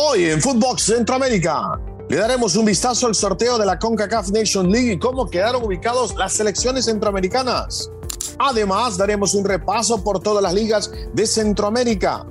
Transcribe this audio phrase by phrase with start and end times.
[0.00, 1.76] Hoy en Footbox Centroamérica
[2.08, 6.14] le daremos un vistazo al sorteo de la CONCACAF Nation League y cómo quedaron ubicados
[6.14, 7.90] las selecciones centroamericanas.
[8.38, 12.24] Además, daremos un repaso por todas las ligas de Centroamérica.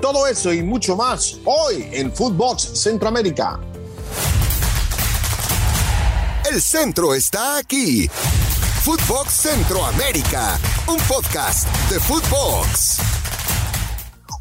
[0.00, 3.60] Todo eso y mucho más hoy en Footbox Centroamérica.
[6.50, 8.10] El centro está aquí.
[8.82, 10.58] Footbox Centroamérica,
[10.88, 13.11] un podcast de Footbox.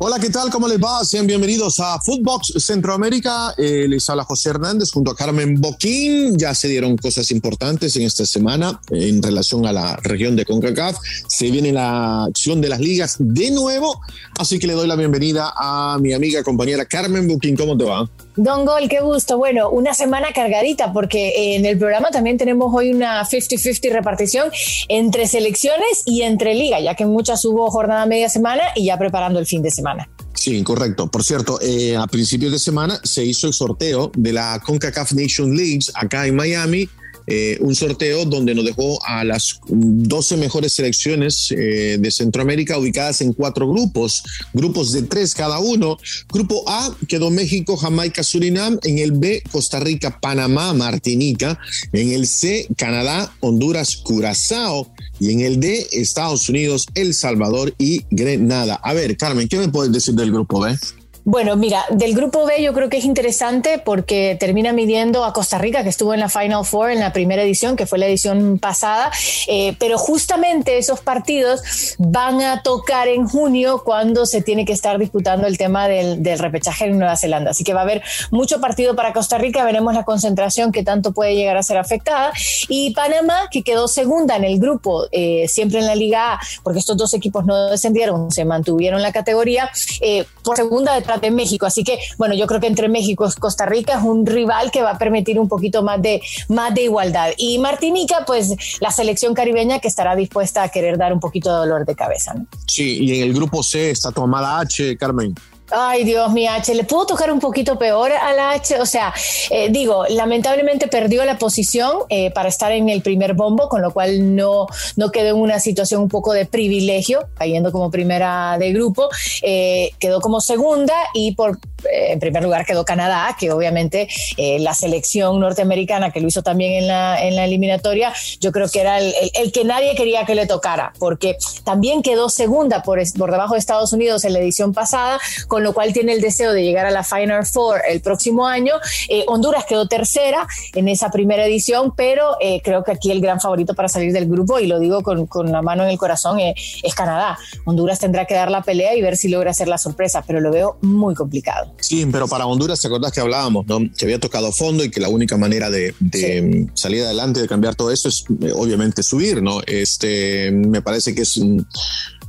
[0.03, 0.49] Hola, ¿qué tal?
[0.49, 1.05] ¿Cómo les va?
[1.05, 3.53] Sean bienvenidos a Footbox Centroamérica.
[3.55, 6.39] Eh, les habla José Hernández junto a Carmen Boquín.
[6.39, 10.97] Ya se dieron cosas importantes en esta semana en relación a la región de CONCACAF.
[11.27, 14.01] Se viene la acción de las ligas de nuevo,
[14.39, 17.55] así que le doy la bienvenida a mi amiga, compañera Carmen Boquín.
[17.55, 18.09] ¿Cómo te va?
[18.43, 19.37] Don Gol, qué gusto.
[19.37, 24.49] Bueno, una semana cargadita porque en el programa también tenemos hoy una 50-50 repartición
[24.87, 29.37] entre selecciones y entre liga, ya que muchas hubo jornada media semana y ya preparando
[29.37, 30.09] el fin de semana.
[30.33, 31.05] Sí, correcto.
[31.05, 35.55] Por cierto, eh, a principios de semana se hizo el sorteo de la CONCACAF Nation
[35.55, 36.89] Leagues acá en Miami
[37.27, 43.21] eh, un sorteo donde nos dejó a las 12 mejores selecciones eh, de Centroamérica ubicadas
[43.21, 45.97] en cuatro grupos, grupos de tres cada uno.
[46.31, 48.79] Grupo A quedó México, Jamaica, Surinam.
[48.83, 51.59] En el B, Costa Rica, Panamá, Martinica.
[51.93, 54.91] En el C, Canadá, Honduras, Curazao.
[55.19, 58.75] Y en el D, Estados Unidos, El Salvador y Grenada.
[58.75, 60.75] A ver, Carmen, ¿qué me puedes decir del grupo B?
[61.23, 65.59] Bueno, mira, del grupo B yo creo que es interesante porque termina midiendo a Costa
[65.59, 68.57] Rica, que estuvo en la Final Four en la primera edición, que fue la edición
[68.57, 69.11] pasada,
[69.47, 71.61] eh, pero justamente esos partidos
[71.99, 76.85] van a tocar en junio cuando se tiene que estar disputando el tema del, repechaje
[76.85, 77.51] en Nueva Zelanda.
[77.51, 81.11] Así que va a haber mucho partido para Costa Rica, veremos la concentración que tanto
[81.11, 82.31] puede llegar a ser afectada.
[82.67, 86.79] Y Panamá, que quedó segunda en el grupo, eh, siempre en la Liga A, porque
[86.79, 91.65] estos dos equipos no descendieron, se mantuvieron la categoría, eh, por segunda de de México.
[91.65, 94.81] Así que, bueno, yo creo que entre México y Costa Rica es un rival que
[94.81, 97.31] va a permitir un poquito más de, más de igualdad.
[97.37, 101.57] Y Martinica, pues la selección caribeña que estará dispuesta a querer dar un poquito de
[101.57, 102.35] dolor de cabeza.
[102.67, 105.35] Sí, y en el grupo C está tu amada H, Carmen.
[105.73, 108.79] Ay, Dios, mi H, ¿le pudo tocar un poquito peor a la H?
[108.81, 109.13] O sea,
[109.49, 113.91] eh, digo, lamentablemente perdió la posición eh, para estar en el primer bombo, con lo
[113.91, 114.67] cual no,
[114.97, 119.09] no quedó en una situación un poco de privilegio, cayendo como primera de grupo.
[119.41, 121.57] Eh, quedó como segunda y por
[121.91, 126.87] en primer lugar quedó Canadá, que obviamente la selección norteamericana que lo hizo también en
[126.87, 130.93] la, en la eliminatoria, yo creo que era el, que nadie quería que le tocara,
[130.99, 135.63] porque también quedó segunda por, por debajo de Estados Unidos en la edición pasada, con
[135.63, 138.75] lo cual tiene el deseo de llegar a la Final Four el próximo año.
[139.09, 143.39] Eh, Honduras quedó tercera en esa primera edición, pero eh, creo que aquí el gran
[143.39, 146.39] favorito para salir del grupo, y lo digo con, con la mano en el corazón,
[146.39, 147.37] eh, es Canadá.
[147.65, 150.51] Honduras tendrá que dar la pelea y ver si logra hacer la sorpresa, pero lo
[150.51, 151.70] veo muy complicado.
[151.79, 153.79] Sí, pero para Honduras, ¿te acordás que hablábamos, no?
[153.97, 157.75] que había tocado fondo y que la única manera de, de salir adelante, de cambiar
[157.75, 158.23] todo esto es
[158.53, 159.61] obviamente subir, ¿no?
[159.65, 161.39] Este, me parece que es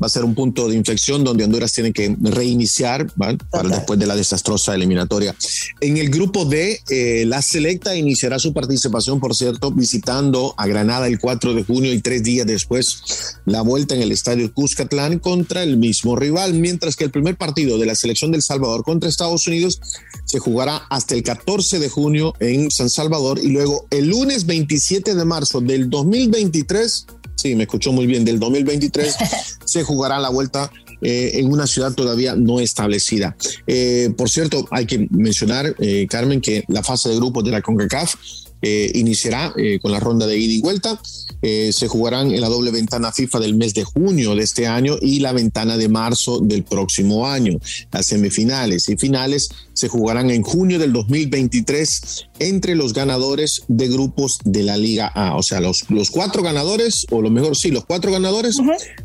[0.03, 4.07] va a ser un punto de inflexión donde Honduras tiene que reiniciar para después de
[4.07, 5.35] la desastrosa eliminatoria.
[5.81, 11.07] En el grupo D, eh, la selecta iniciará su participación, por cierto, visitando a Granada
[11.07, 15.63] el 4 de junio y tres días después la vuelta en el estadio Cuscatlán contra
[15.63, 19.47] el mismo rival, mientras que el primer partido de la selección del Salvador contra Estados
[19.47, 19.81] Unidos
[20.25, 25.15] se jugará hasta el 14 de junio en San Salvador y luego el lunes 27
[25.15, 27.07] de marzo del 2023
[27.43, 29.17] sí, me escuchó muy bien, del 2023
[29.65, 30.71] se jugará la vuelta
[31.01, 33.37] eh, en una ciudad todavía no establecida.
[33.67, 37.61] Eh, por cierto, hay que mencionar, eh, Carmen, que la fase de grupos de la
[37.61, 38.15] CONCACAF
[38.63, 41.01] iniciará con la ronda de ida y vuelta.
[41.43, 45.21] se jugarán en la doble ventana FIFA del mes de junio de este año y
[45.21, 47.59] la ventana de marzo del próximo año.
[47.91, 54.39] Las semifinales y finales se jugarán en junio del 2023 entre los ganadores de grupos
[54.45, 55.37] de la Liga A.
[55.37, 58.59] O sea, los, los cuatro ganadores, o lo mejor sí, los cuatro ganadores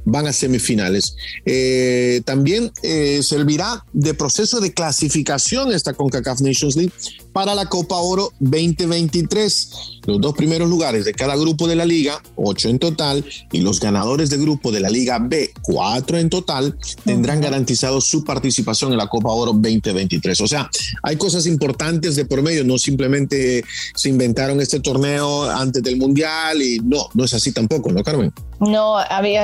[0.05, 1.15] van a semifinales.
[1.45, 6.93] Eh, también eh, servirá de proceso de clasificación esta CONCACAF Nations League
[7.37, 9.96] para la Copa Oro 2023.
[10.07, 13.79] Los dos primeros lugares de cada grupo de la liga, ocho en total, y los
[13.79, 18.97] ganadores de grupo de la Liga B, cuatro en total, tendrán garantizado su participación en
[18.97, 20.39] la Copa Oro 2023.
[20.41, 20.69] O sea,
[21.03, 23.63] hay cosas importantes de por medio, no simplemente
[23.93, 28.31] se inventaron este torneo antes del Mundial y no, no es así tampoco, ¿no, Carmen?
[28.59, 29.35] No, a mí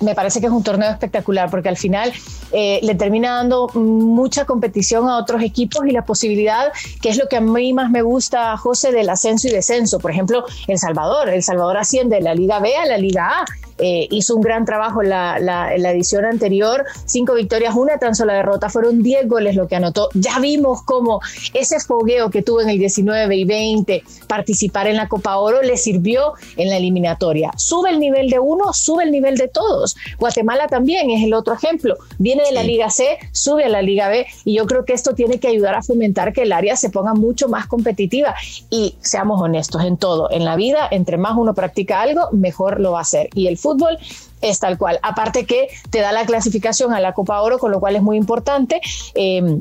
[0.00, 2.12] me parece que es un torneo espectacular porque al final
[2.52, 6.70] eh, le termina dando mucha competición a otros equipos y la posibilidad,
[7.00, 9.91] que es lo que a mí más me gusta, José, del ascenso y descenso.
[9.98, 11.28] Por ejemplo, El Salvador.
[11.28, 13.44] El Salvador asciende de la Liga B a la Liga A
[13.78, 18.34] eh, hizo un gran trabajo la, la, la, edición anterior, cinco victorias, una tan sola
[18.34, 20.08] derrota, fueron 10 goles lo que anotó.
[20.14, 21.20] Ya vimos cómo
[21.54, 25.76] ese fogueo que tuvo en el 19 y 20, participar en la Copa Oro, le
[25.76, 27.50] sirvió en la eliminatoria.
[27.56, 29.96] Sube el nivel de uno, sube el nivel de todos.
[30.18, 31.96] Guatemala también es el otro ejemplo.
[32.18, 35.14] Viene de la Liga C, sube a la Liga B y yo creo que esto
[35.14, 38.34] tiene que ayudar a fomentar que el área se ponga mucho más competitiva.
[38.70, 42.92] Y seamos honestos en todo, en la vida, entre más uno practica algo, mejor lo
[42.92, 43.28] va a hacer.
[43.34, 43.98] Y el fútbol
[44.40, 44.98] es tal cual.
[45.02, 48.16] Aparte que te da la clasificación a la Copa Oro, con lo cual es muy
[48.16, 48.80] importante.
[49.14, 49.60] Eh,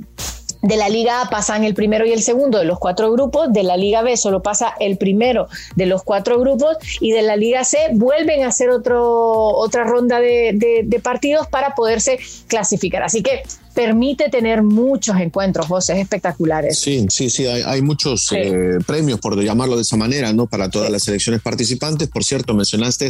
[0.62, 3.64] de la Liga A pasan el primero y el segundo de los cuatro grupos, de
[3.64, 7.64] la Liga B solo pasa el primero de los cuatro grupos y de la Liga
[7.64, 13.02] C vuelven a hacer otra ronda de partidos para poderse clasificar.
[13.02, 13.44] Así que
[13.74, 16.80] permite tener muchos encuentros, voces espectaculares.
[16.80, 20.48] Sí, sí, sí, hay, muchos eh, premios, por llamarlo de esa manera, ¿no?
[20.48, 22.10] Para todas las selecciones participantes.
[22.10, 23.08] Por cierto, mencionaste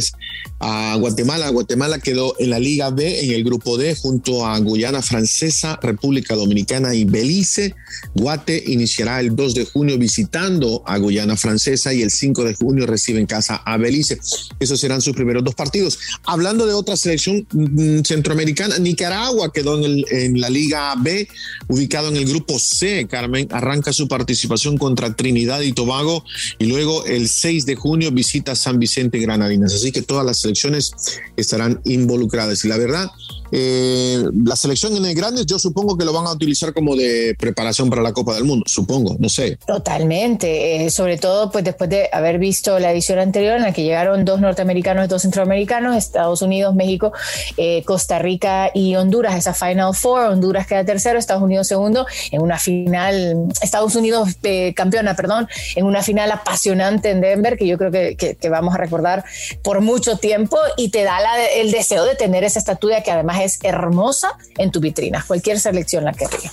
[0.60, 1.48] a Guatemala.
[1.50, 6.34] Guatemala quedó en la Liga B, en el grupo D, junto a Guyana Francesa, República
[6.34, 7.74] Dominicana y Belice.
[8.14, 12.86] Guate iniciará el 2 de junio visitando a Guyana Francesa y el 5 de junio
[12.86, 14.18] recibe en casa a Belice.
[14.60, 15.98] Esos serán sus primeros dos partidos.
[16.24, 21.28] Hablando de otra selección mm, centroamericana, Nicaragua quedó en, el, en la Liga B,
[21.68, 23.06] ubicado en el grupo C.
[23.08, 26.24] Carmen arranca su participación contra Trinidad y Tobago
[26.58, 29.74] y luego el 6 de junio visita San Vicente Granadinas.
[29.74, 30.92] Así que todas las selecciones
[31.36, 32.64] estarán involucradas.
[32.64, 33.10] Y la verdad,
[33.54, 37.36] eh, la selección en el Grandes yo supongo que lo van a utilizar como de
[37.38, 39.58] preparación para la Copa del Mundo, supongo, no sé.
[39.66, 43.82] Totalmente, eh, sobre todo pues después de haber visto la edición anterior en la que
[43.82, 47.12] llegaron dos norteamericanos, dos centroamericanos, Estados Unidos, México,
[47.58, 52.40] eh, Costa Rica y Honduras, esa Final Four, Honduras queda tercero, Estados Unidos segundo, en
[52.40, 54.30] una final, Estados Unidos
[54.74, 55.46] campeona, perdón,
[55.76, 59.24] en una final apasionante en Denver que yo creo que, vamos a recordar
[59.62, 61.18] por mucho tiempo y te da
[61.54, 65.24] el deseo de tener esa estatua que además es hermosa en tu vitrina.
[65.26, 66.52] Cualquier selección la querría.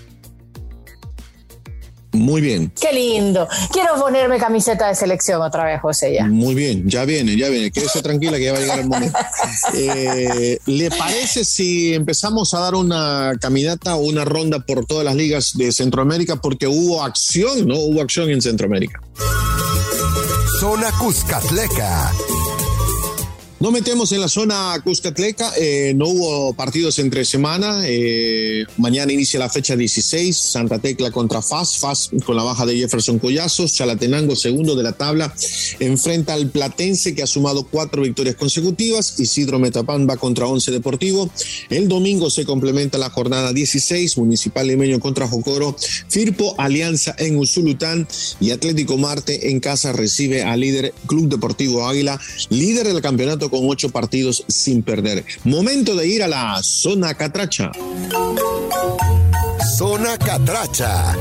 [2.12, 2.72] Muy bien.
[2.80, 3.48] Qué lindo.
[3.72, 6.16] Quiero ponerme camiseta de selección otra vez, José.
[6.16, 6.26] Ya.
[6.26, 7.72] Muy bien, ya viene, ya viene.
[7.72, 9.18] Quédese tranquila que ya va a llegar el momento.
[9.74, 15.16] Eh, ¿Le parece si empezamos a dar una caminata o una ronda por todas las
[15.16, 16.38] ligas de Centroamérica?
[16.38, 17.76] Porque hubo acción, ¿no?
[17.76, 19.02] Hubo acción en Centroamérica.
[20.60, 22.12] Zona Cuscatleca
[23.60, 27.82] no metemos en la zona Cuscatleca, eh, no hubo partidos entre semana.
[27.86, 32.78] Eh, mañana inicia la fecha 16, Santa Tecla contra FAS, FAS con la baja de
[32.78, 35.34] Jefferson Collazos, Chalatenango segundo de la tabla,
[35.82, 41.30] enfrenta al Platense que ha sumado cuatro victorias consecutivas, Isidro Metapán va contra Once Deportivo.
[41.70, 45.76] El domingo se complementa la jornada 16, Municipal Limeño contra Jocoro,
[46.08, 48.08] Firpo Alianza en Usulután
[48.40, 52.20] y Atlético Marte en casa recibe al líder Club Deportivo Águila,
[52.50, 55.26] líder del campeonato con ocho partidos sin perder.
[55.44, 57.72] Momento de ir a la zona catracha.
[59.78, 61.16] Zona catracha.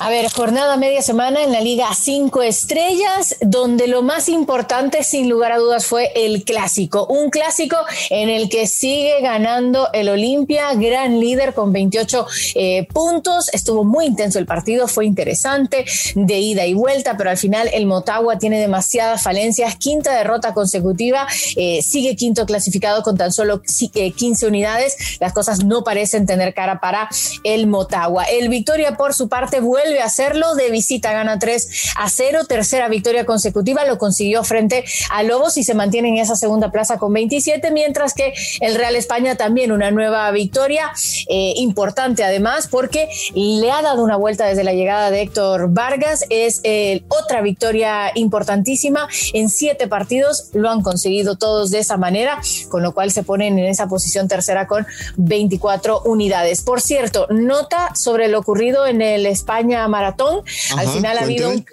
[0.00, 5.28] A ver, jornada media semana en la Liga 5 Estrellas, donde lo más importante, sin
[5.28, 7.06] lugar a dudas, fue el clásico.
[7.06, 7.76] Un clásico
[8.10, 12.26] en el que sigue ganando el Olimpia, gran líder con 28
[12.56, 13.48] eh, puntos.
[13.54, 15.84] Estuvo muy intenso el partido, fue interesante,
[16.16, 19.76] de ida y vuelta, pero al final el Motagua tiene demasiadas falencias.
[19.76, 24.96] Quinta derrota consecutiva, eh, sigue quinto clasificado con tan solo 15 unidades.
[25.20, 27.08] Las cosas no parecen tener cara para
[27.44, 28.24] el Motagua.
[28.24, 32.46] El Victoria, por su parte, vuelve vuelve a hacerlo, de visita gana 3 a 0,
[32.48, 36.98] tercera victoria consecutiva, lo consiguió frente a Lobos y se mantiene en esa segunda plaza
[36.98, 40.90] con 27, mientras que el Real España también una nueva victoria
[41.28, 46.24] eh, importante además porque le ha dado una vuelta desde la llegada de Héctor Vargas,
[46.30, 52.40] es eh, otra victoria importantísima, en siete partidos lo han conseguido todos de esa manera,
[52.70, 54.86] con lo cual se ponen en esa posición tercera con
[55.16, 56.62] 24 unidades.
[56.62, 60.42] Por cierto, nota sobre lo ocurrido en el España maratón.
[60.76, 61.64] Al final ha habido un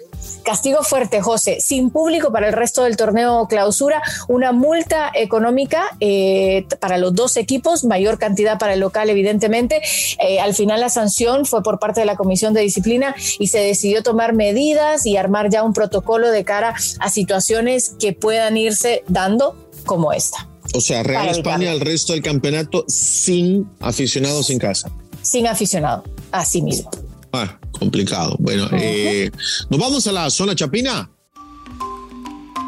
[0.44, 6.66] castigo fuerte, José, sin público para el resto del torneo clausura, una multa económica eh,
[6.80, 9.82] para los dos equipos, mayor cantidad para el local, evidentemente.
[10.18, 13.58] Eh, al final la sanción fue por parte de la Comisión de Disciplina y se
[13.58, 19.04] decidió tomar medidas y armar ya un protocolo de cara a situaciones que puedan irse
[19.08, 20.48] dando como esta.
[20.74, 24.90] O sea, Real España el resto del campeonato sin aficionados en casa.
[25.20, 26.90] Sin aficionado, así mismo.
[27.32, 28.36] Ah, complicado.
[28.38, 29.30] Bueno, eh,
[29.70, 31.10] nos vamos a la zona chapina.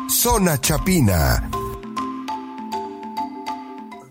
[0.09, 1.51] Zona chapina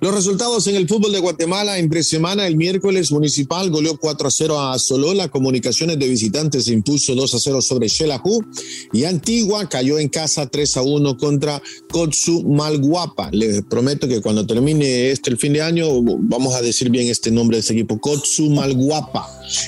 [0.03, 4.31] Los resultados en el fútbol de Guatemala entre semana, el miércoles Municipal goleó 4 a
[4.31, 8.43] 0 a Solola, Comunicaciones de Visitantes impuso 2 a 0 sobre Xelajú
[8.91, 13.29] y Antigua cayó en casa 3 a 1 contra Kotsu Malguapa.
[13.31, 17.31] Les prometo que cuando termine este el fin de año vamos a decir bien este
[17.31, 19.25] nombre de este equipo, Kotsu Malguapa.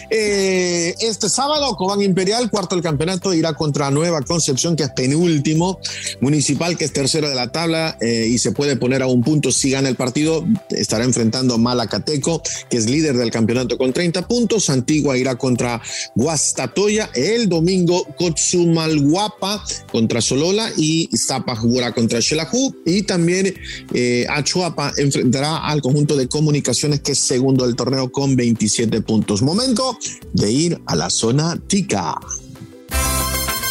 [0.09, 5.79] Eh, este sábado, Cobán Imperial, cuarto del campeonato, irá contra Nueva Concepción, que es penúltimo,
[6.19, 9.49] Municipal, que es tercero de la tabla eh, y se puede poner a un punto
[9.49, 10.24] si gana el partido
[10.69, 14.69] estará enfrentando a Malacateco, que es líder del campeonato con 30 puntos.
[14.69, 15.81] Antigua irá contra
[16.15, 17.09] Guastatoya.
[17.13, 22.75] El domingo, Kotsumalguapa contra Solola y Zapa jugará contra Xelajú.
[22.85, 23.53] Y también
[23.93, 29.41] eh, Achuapa enfrentará al conjunto de comunicaciones, que es segundo del torneo con 27 puntos.
[29.41, 29.97] Momento
[30.33, 32.19] de ir a la zona Tica.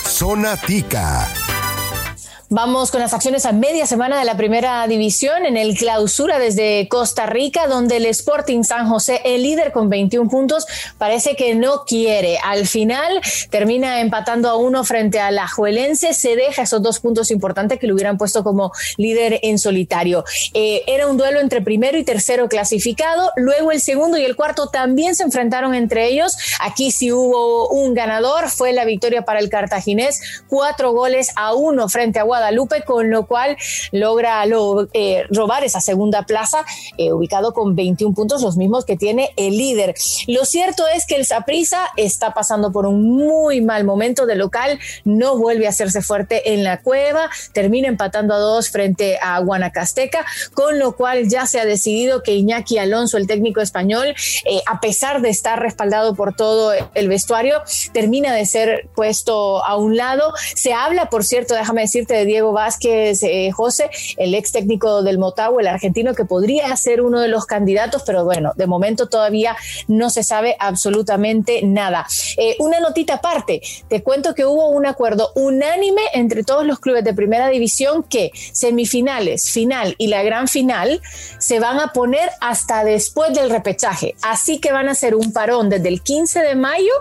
[0.08, 1.43] Zona Tica.
[2.56, 6.86] Vamos con las acciones a media semana de la primera división en el clausura desde
[6.86, 10.64] Costa Rica, donde el Sporting San José, el líder con 21 puntos,
[10.96, 12.38] parece que no quiere.
[12.44, 13.20] Al final
[13.50, 17.88] termina empatando a uno frente a la Juelense, se deja esos dos puntos importantes que
[17.88, 20.22] lo hubieran puesto como líder en solitario.
[20.52, 24.68] Eh, era un duelo entre primero y tercero clasificado, luego el segundo y el cuarto
[24.68, 26.36] también se enfrentaron entre ellos.
[26.60, 31.88] Aquí sí hubo un ganador, fue la victoria para el cartaginés, cuatro goles a uno
[31.88, 33.56] frente a Guadalajara Guadalupe, con lo cual
[33.90, 34.44] logra
[34.92, 36.64] eh, robar esa segunda plaza,
[36.98, 39.94] eh, ubicado con 21 puntos, los mismos que tiene el líder.
[40.26, 44.78] Lo cierto es que el Saprisa está pasando por un muy mal momento de local,
[45.04, 50.26] no vuelve a hacerse fuerte en la cueva, termina empatando a dos frente a Guanacasteca,
[50.52, 54.08] con lo cual ya se ha decidido que Iñaki Alonso, el técnico español,
[54.44, 57.62] eh, a pesar de estar respaldado por todo el vestuario,
[57.94, 60.34] termina de ser puesto a un lado.
[60.54, 65.18] Se habla, por cierto, déjame decirte, de Diego Vázquez eh, José, el ex técnico del
[65.18, 69.56] Motagua, el argentino, que podría ser uno de los candidatos, pero bueno, de momento todavía
[69.86, 72.08] no se sabe absolutamente nada.
[72.36, 77.04] Eh, una notita aparte, te cuento que hubo un acuerdo unánime entre todos los clubes
[77.04, 81.00] de primera división que semifinales, final y la gran final
[81.38, 84.16] se van a poner hasta después del repechaje.
[84.22, 86.94] Así que van a hacer un parón desde el 15 de mayo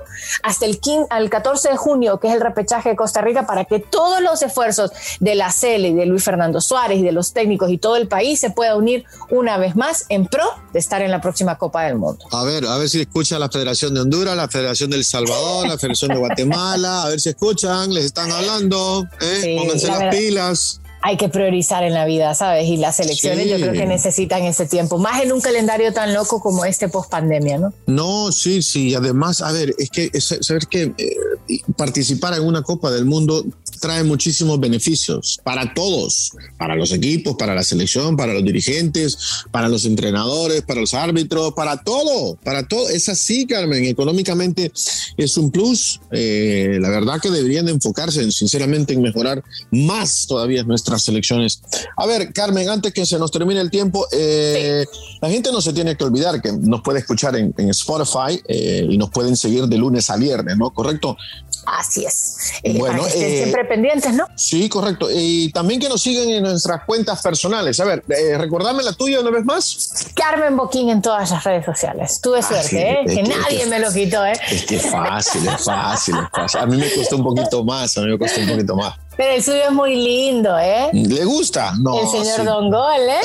[0.43, 3.65] hasta el 15, al 14 de junio, que es el repechaje de Costa Rica, para
[3.65, 7.33] que todos los esfuerzos de la CELE y de Luis Fernando Suárez y de los
[7.33, 11.01] técnicos y todo el país se pueda unir una vez más en pro de estar
[11.01, 12.25] en la próxima Copa del Mundo.
[12.31, 15.77] A ver, a ver si escuchan la Federación de Honduras, la Federación del Salvador, la
[15.77, 19.55] Federación de Guatemala, a ver si escuchan, les están hablando, ¿eh?
[19.57, 22.65] pónganse las pilas hay que priorizar en la vida, ¿sabes?
[22.69, 26.39] Y las elecciones yo creo que necesitan ese tiempo, más en un calendario tan loco
[26.39, 27.73] como este post pandemia, ¿no?
[27.87, 28.95] No, sí, sí.
[28.95, 33.43] Además, a ver, es que saber que eh, participar en una Copa del Mundo
[33.81, 39.17] trae muchísimos beneficios para todos, para los equipos, para la selección, para los dirigentes,
[39.51, 42.87] para los entrenadores, para los árbitros, para todo, para todo.
[42.87, 43.83] Es así, Carmen.
[43.83, 44.71] Económicamente
[45.17, 45.99] es un plus.
[46.11, 51.61] Eh, la verdad que deberían de enfocarse, sinceramente, en mejorar más todavía nuestra selecciones.
[51.97, 54.85] A ver, Carmen, antes que se nos termine el tiempo, eh,
[55.21, 58.97] la gente no se tiene que olvidar que nos puede escuchar en, Spotify eh, y
[58.97, 60.71] nos pueden seguir de lunes a viernes, ¿no?
[60.71, 61.17] ¿Correcto?
[61.65, 62.53] Así es.
[62.63, 64.27] Eh, bueno, siempre pendientes, ¿no?
[64.35, 65.07] Sí, correcto.
[65.11, 67.79] Y también que nos siguen en nuestras cuentas personales.
[67.79, 70.07] A ver, eh, recordarme la tuya una vez más.
[70.13, 72.19] Carmen Boquín en todas las redes sociales.
[72.21, 73.05] Tuve ah, suerte, ¿eh?
[73.05, 74.33] Que, nadie me lo quitó, ¿eh?
[74.51, 76.59] Es que es fácil, es fácil, es fácil.
[76.59, 78.95] A mí me costó un poquito más, a mí me costó un poquito más.
[79.15, 80.89] Pero el suyo es muy lindo, ¿eh?
[80.91, 81.73] ¿Le gusta?
[81.79, 81.99] No.
[81.99, 83.21] El señor Don Gol, ¿eh?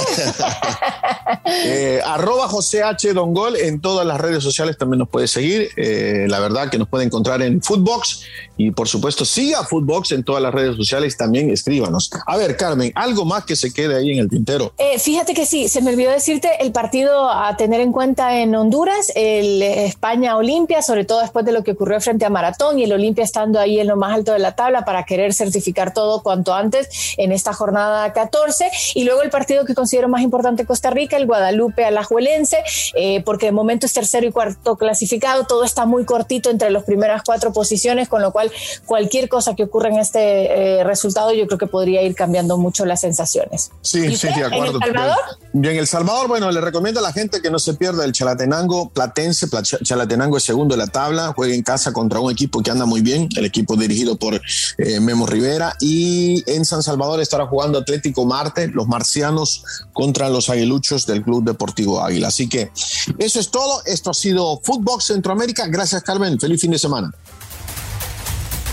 [1.65, 3.13] eh arroba José H.
[3.15, 5.71] Don Gol en todas las redes sociales también nos puede seguir.
[5.77, 8.23] Eh, la verdad que nos puede encontrar en Footbox
[8.57, 11.17] y por supuesto siga Footbox en todas las redes sociales.
[11.17, 12.11] También escríbanos.
[12.27, 14.75] A ver, Carmen, algo más que se quede ahí en el tintero.
[14.77, 18.55] Eh, fíjate que sí, se me olvidó decirte el partido a tener en cuenta en
[18.55, 22.93] Honduras, el España-Olimpia, sobre todo después de lo que ocurrió frente a Maratón y el
[22.93, 26.55] Olimpia estando ahí en lo más alto de la tabla para querer certificar todo cuanto
[26.55, 28.71] antes en esta jornada 14.
[28.95, 32.59] Y luego el partido que considero más importante Costa Rica, el Guadalupe Alajuelense,
[32.95, 36.85] eh, porque de momento es tercero y cuarto clasificado, todo está muy cortito entre las
[36.85, 38.51] primeras cuatro posiciones, con lo cual
[38.87, 42.85] cualquier cosa que ocurra en este eh, resultado yo creo que podría ir cambiando mucho
[42.85, 43.71] las sensaciones.
[43.81, 44.79] Sí, sí, de acuerdo.
[44.79, 45.19] ¿En El Salvador?
[45.53, 48.91] Bien, El Salvador, bueno, le recomiendo a la gente que no se pierda el Chalatenango
[48.91, 49.47] Platense.
[49.83, 53.01] Chalatenango es segundo de la tabla, juega en casa contra un equipo que anda muy
[53.01, 54.41] bien, el equipo dirigido por
[54.79, 60.49] eh, Memo Rivera y en San Salvador estará jugando Atlético Marte, los marcianos contra los
[60.51, 62.29] aguiluchos del Club Deportivo Águila.
[62.29, 62.71] Así que
[63.19, 63.83] eso es todo.
[63.87, 65.67] Esto ha sido Footbox Centroamérica.
[65.67, 66.39] Gracias, Carmen.
[66.39, 67.13] Feliz fin de semana.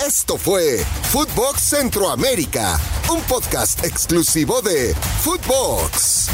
[0.06, 2.80] Esto fue Footbox Centroamérica,
[3.12, 6.30] un podcast exclusivo de Footbox.